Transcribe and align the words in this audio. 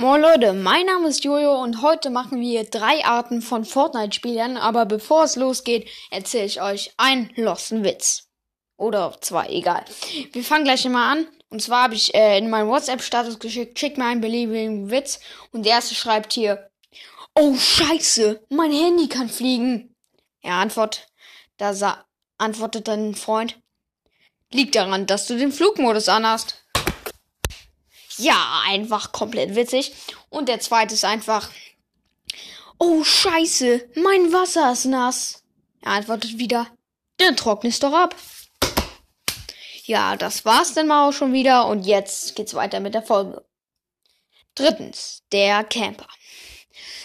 Moin 0.00 0.22
Leute, 0.22 0.54
mein 0.54 0.86
Name 0.86 1.08
ist 1.08 1.24
Jojo 1.24 1.62
und 1.62 1.82
heute 1.82 2.08
machen 2.08 2.40
wir 2.40 2.64
drei 2.64 3.04
Arten 3.04 3.42
von 3.42 3.66
Fortnite-Spielern, 3.66 4.56
aber 4.56 4.86
bevor 4.86 5.24
es 5.24 5.36
losgeht, 5.36 5.90
erzähle 6.10 6.46
ich 6.46 6.62
euch 6.62 6.94
einen 6.96 7.30
losten 7.36 7.84
Witz. 7.84 8.30
Oder 8.78 9.14
zwei, 9.20 9.48
egal. 9.50 9.84
Wir 10.32 10.42
fangen 10.42 10.64
gleich 10.64 10.88
mal 10.88 11.12
an. 11.12 11.26
Und 11.50 11.60
zwar 11.60 11.82
habe 11.82 11.96
ich 11.96 12.14
äh, 12.14 12.38
in 12.38 12.48
meinen 12.48 12.70
WhatsApp-Status 12.70 13.40
geschickt, 13.40 13.78
schick 13.78 13.98
mir 13.98 14.06
einen 14.06 14.22
beliebigen 14.22 14.90
Witz. 14.90 15.20
Und 15.52 15.66
der 15.66 15.72
erste 15.74 15.94
schreibt 15.94 16.32
hier, 16.32 16.70
Oh 17.34 17.54
scheiße, 17.54 18.46
mein 18.48 18.72
Handy 18.72 19.06
kann 19.06 19.28
fliegen. 19.28 19.94
Er 20.40 20.54
antwortet, 20.54 21.08
da 21.58 22.06
antwortet 22.38 22.88
dein 22.88 23.14
Freund, 23.14 23.60
liegt 24.50 24.76
daran, 24.76 25.04
dass 25.04 25.26
du 25.26 25.36
den 25.36 25.52
Flugmodus 25.52 26.08
anhast. 26.08 26.59
Ja, 28.20 28.62
einfach 28.66 29.12
komplett 29.12 29.54
witzig. 29.54 29.92
Und 30.28 30.48
der 30.48 30.60
zweite 30.60 30.94
ist 30.94 31.04
einfach, 31.04 31.50
oh 32.78 33.02
scheiße, 33.02 33.90
mein 33.96 34.32
Wasser 34.32 34.72
ist 34.72 34.84
nass. 34.84 35.42
Er 35.80 35.92
antwortet 35.92 36.36
wieder, 36.36 36.66
dann 37.16 37.36
trocknest 37.36 37.82
doch 37.82 37.94
ab. 37.94 38.14
Ja, 39.84 40.16
das 40.16 40.44
war's 40.44 40.74
dann 40.74 40.86
mal 40.86 41.08
auch 41.08 41.12
schon 41.12 41.32
wieder 41.32 41.66
und 41.66 41.86
jetzt 41.86 42.36
geht's 42.36 42.54
weiter 42.54 42.80
mit 42.80 42.94
der 42.94 43.02
Folge. 43.02 43.44
Drittens, 44.54 45.22
der 45.32 45.64
Camper. 45.64 46.06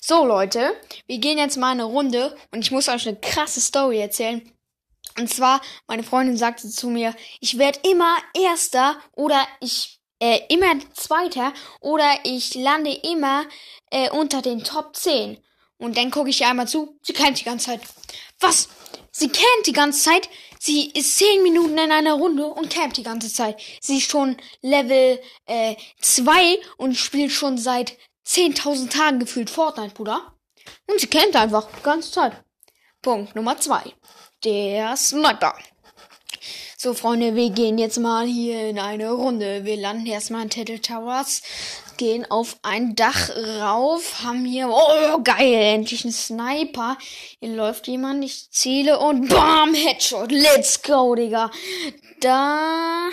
So 0.00 0.24
Leute, 0.24 0.74
wir 1.06 1.18
gehen 1.18 1.38
jetzt 1.38 1.56
mal 1.56 1.72
eine 1.72 1.84
Runde 1.84 2.36
und 2.52 2.60
ich 2.60 2.70
muss 2.70 2.88
euch 2.88 3.08
eine 3.08 3.18
krasse 3.18 3.60
Story 3.60 4.00
erzählen. 4.00 4.50
Und 5.18 5.28
zwar, 5.28 5.60
meine 5.88 6.04
Freundin 6.04 6.36
sagte 6.36 6.70
zu 6.70 6.88
mir, 6.88 7.14
ich 7.40 7.58
werde 7.58 7.80
immer 7.88 8.16
Erster 8.34 8.96
oder 9.12 9.46
ich 9.60 9.99
äh, 10.20 10.40
immer 10.48 10.78
Zweiter 10.94 11.52
oder 11.80 12.10
ich 12.24 12.54
lande 12.54 12.92
immer 12.92 13.44
äh, 13.90 14.10
unter 14.10 14.42
den 14.42 14.62
Top 14.62 14.94
10. 14.96 15.38
Und 15.78 15.96
dann 15.96 16.10
gucke 16.10 16.30
ich 16.30 16.42
ihr 16.42 16.48
einmal 16.48 16.68
zu. 16.68 16.98
Sie 17.02 17.12
kennt 17.12 17.40
die 17.40 17.44
ganze 17.44 17.66
Zeit. 17.66 17.80
Was? 18.38 18.68
Sie 19.12 19.28
kennt 19.28 19.66
die 19.66 19.72
ganze 19.72 20.02
Zeit? 20.02 20.28
Sie 20.58 20.90
ist 20.90 21.16
10 21.16 21.42
Minuten 21.42 21.78
in 21.78 21.90
einer 21.90 22.14
Runde 22.14 22.46
und 22.46 22.70
campt 22.70 22.98
die 22.98 23.02
ganze 23.02 23.32
Zeit. 23.32 23.60
Sie 23.80 23.96
ist 23.96 24.10
schon 24.10 24.36
Level 24.60 25.18
äh, 25.46 25.74
2 26.00 26.58
und 26.76 26.96
spielt 26.96 27.32
schon 27.32 27.56
seit 27.56 27.96
10.000 28.26 28.90
Tagen 28.90 29.18
gefühlt 29.20 29.48
Fortnite, 29.48 29.94
Bruder. 29.94 30.34
Und 30.86 31.00
sie 31.00 31.06
campt 31.06 31.34
einfach 31.34 31.66
die 31.78 31.82
ganze 31.82 32.12
Zeit. 32.12 32.44
Punkt 33.00 33.34
Nummer 33.34 33.58
2. 33.58 33.94
Der 34.44 34.96
Sniper. 34.96 35.56
So, 36.76 36.94
Freunde, 36.94 37.34
wir 37.34 37.50
gehen 37.50 37.76
jetzt 37.76 37.98
mal 37.98 38.26
hier 38.26 38.68
in 38.70 38.78
eine 38.78 39.10
Runde. 39.10 39.64
Wir 39.64 39.76
landen 39.76 40.06
erstmal 40.06 40.42
in 40.42 40.50
Tattle 40.50 40.80
Towers, 40.80 41.42
gehen 41.98 42.30
auf 42.30 42.56
ein 42.62 42.94
Dach 42.96 43.30
rauf, 43.60 44.22
haben 44.24 44.44
hier, 44.44 44.68
oh, 44.70 45.20
geil, 45.22 45.54
endlich 45.54 46.04
ein 46.04 46.12
Sniper. 46.12 46.96
Hier 47.40 47.50
läuft 47.50 47.86
jemand, 47.88 48.24
ich 48.24 48.50
ziele 48.50 48.98
und 48.98 49.28
BAM, 49.28 49.74
Headshot, 49.74 50.32
let's 50.32 50.82
go, 50.82 51.14
Digga. 51.14 51.50
Da 52.20 53.08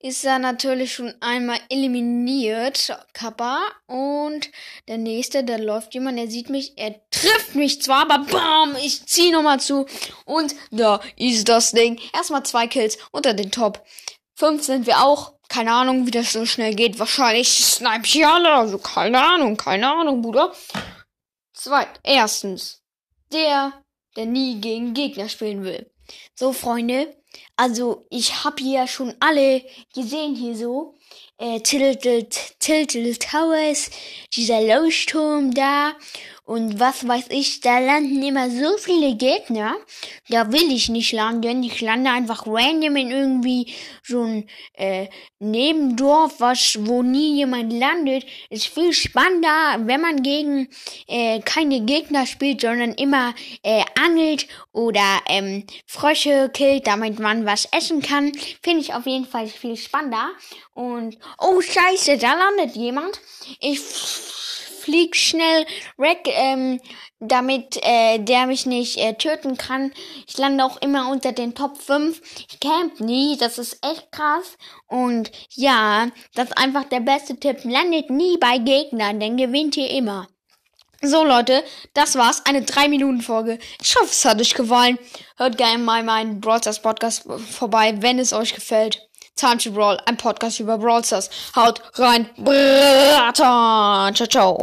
ist 0.00 0.24
er 0.24 0.38
natürlich 0.38 0.94
schon 0.94 1.14
einmal 1.20 1.58
eliminiert, 1.68 2.90
Kappa. 3.12 3.60
Und 3.86 4.50
der 4.88 4.96
nächste, 4.96 5.44
da 5.44 5.56
läuft 5.56 5.92
jemand, 5.92 6.18
der 6.18 6.28
sieht 6.28 6.48
mich, 6.48 6.72
er 6.78 6.94
trifft 7.10 7.54
mich 7.54 7.82
zwar, 7.82 8.10
aber 8.10 8.24
BAM, 8.24 8.76
ich 8.82 9.04
zieh 9.04 9.30
nochmal 9.30 9.60
zu. 9.60 9.84
Und 10.24 10.54
da 10.70 11.00
ist 11.16 11.50
das 11.50 11.72
Ding. 11.72 12.00
Erstmal 12.14 12.42
zwei 12.44 12.66
Kills 12.66 12.96
unter 13.12 13.34
den 13.34 13.50
Top. 13.50 13.84
Fünf 14.34 14.64
sind 14.64 14.86
wir 14.86 15.04
auch. 15.04 15.34
Keine 15.50 15.72
Ahnung, 15.72 16.06
wie 16.06 16.12
das 16.12 16.32
so 16.32 16.46
schnell 16.46 16.74
geht. 16.74 16.98
Wahrscheinlich 16.98 17.48
snipe 17.48 18.06
ich 18.06 18.26
alle. 18.26 18.52
Also 18.52 18.78
keine 18.78 19.22
Ahnung, 19.22 19.58
keine 19.58 19.92
Ahnung, 19.92 20.22
Bruder. 20.22 20.54
Zweit, 21.52 22.00
erstens, 22.04 22.82
der, 23.32 23.72
der 24.16 24.24
nie 24.24 24.60
gegen 24.62 24.94
Gegner 24.94 25.28
spielen 25.28 25.62
will. 25.62 25.90
So, 26.34 26.52
Freunde, 26.52 27.14
also 27.56 28.06
ich 28.10 28.44
hab 28.44 28.58
hier 28.58 28.86
schon 28.86 29.14
alle 29.20 29.62
gesehen 29.94 30.34
hier 30.34 30.56
so. 30.56 30.94
Äh, 31.38 31.60
Tilted 31.60 32.58
Towers, 33.18 33.90
dieser 34.34 34.60
Leuchtturm 34.60 35.52
da 35.54 35.94
und 36.50 36.80
was 36.80 37.06
weiß 37.06 37.26
ich, 37.28 37.60
da 37.60 37.78
landen 37.78 38.20
immer 38.24 38.50
so 38.50 38.76
viele 38.76 39.14
Gegner. 39.14 39.76
Da 40.30 40.50
will 40.50 40.72
ich 40.72 40.88
nicht 40.88 41.12
landen. 41.12 41.62
Ich 41.62 41.80
lande 41.80 42.10
einfach 42.10 42.44
random 42.44 42.96
in 42.96 43.12
irgendwie 43.12 43.72
so 44.02 44.24
ein 44.24 44.50
äh, 44.72 45.06
Nebendorf, 45.38 46.40
was, 46.40 46.76
wo 46.80 47.04
nie 47.04 47.36
jemand 47.36 47.72
landet. 47.72 48.26
Ist 48.48 48.66
viel 48.66 48.92
spannender, 48.92 49.78
wenn 49.86 50.00
man 50.00 50.24
gegen 50.24 50.68
äh, 51.06 51.38
keine 51.38 51.82
Gegner 51.82 52.26
spielt, 52.26 52.62
sondern 52.62 52.94
immer 52.94 53.32
äh, 53.62 53.84
angelt 53.96 54.48
oder 54.72 55.20
ähm, 55.26 55.68
Frösche 55.86 56.50
killt, 56.52 56.88
damit 56.88 57.20
man 57.20 57.46
was 57.46 57.68
essen 57.70 58.02
kann. 58.02 58.32
Finde 58.60 58.80
ich 58.80 58.92
auf 58.92 59.06
jeden 59.06 59.26
Fall 59.26 59.46
viel 59.46 59.76
spannender. 59.76 60.30
Und 60.74 61.16
oh 61.38 61.60
scheiße, 61.60 62.18
da 62.18 62.34
landet 62.34 62.74
jemand. 62.74 63.20
Ich 63.60 63.78
flieg 64.80 65.16
schnell 65.16 65.66
weg, 65.96 66.20
ähm, 66.26 66.80
damit 67.20 67.78
äh, 67.82 68.18
der 68.18 68.46
mich 68.46 68.66
nicht 68.66 68.98
äh, 68.98 69.14
töten 69.14 69.56
kann. 69.56 69.92
Ich 70.26 70.38
lande 70.38 70.64
auch 70.64 70.80
immer 70.80 71.10
unter 71.10 71.32
den 71.32 71.54
Top 71.54 71.80
5. 71.80 72.20
Ich 72.48 72.60
camp 72.60 73.00
nie, 73.00 73.36
das 73.38 73.58
ist 73.58 73.78
echt 73.84 74.10
krass. 74.10 74.56
Und 74.86 75.30
ja, 75.54 76.08
das 76.34 76.48
ist 76.48 76.58
einfach 76.58 76.84
der 76.84 77.00
beste 77.00 77.38
Tipp. 77.38 77.58
Landet 77.64 78.10
nie 78.10 78.38
bei 78.38 78.58
Gegnern, 78.58 79.20
denn 79.20 79.36
gewinnt 79.36 79.76
ihr 79.76 79.90
immer. 79.90 80.28
So 81.02 81.24
Leute, 81.24 81.64
das 81.94 82.16
war's. 82.16 82.44
Eine 82.44 82.60
3-Minuten-Folge. 82.60 83.58
Ich 83.82 83.96
hoffe, 83.96 84.10
es 84.10 84.24
hat 84.24 84.40
euch 84.40 84.54
gefallen. 84.54 84.98
Hört 85.36 85.56
gerne 85.56 85.78
mal 85.78 86.02
meinen 86.02 86.40
Brawl 86.40 86.60
Stars 86.60 86.82
Podcast 86.82 87.24
vorbei, 87.50 87.94
wenn 88.00 88.18
es 88.18 88.34
euch 88.34 88.54
gefällt. 88.54 89.08
Time 89.34 89.56
to 89.56 89.70
Brawl, 89.70 89.98
ein 90.04 90.18
Podcast 90.18 90.60
über 90.60 90.76
Brawl 90.76 91.02
Stars. 91.02 91.30
Haut 91.56 91.80
rein, 91.94 92.28
Brata. 92.36 94.10
Ciao, 94.14 94.28
ciao. 94.28 94.58